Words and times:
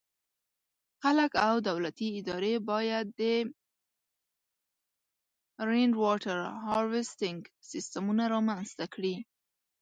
خلک 1.01 1.31
او 1.47 1.55
دولتي 1.69 2.07
ادارې 2.19 2.53
باید 2.69 3.05
د 3.19 3.21
“Rainwater 5.69 6.39
Harvesting” 6.67 7.39
سیسټمونه 7.71 8.23
رامنځته 8.33 8.85
کړي. 8.93 9.15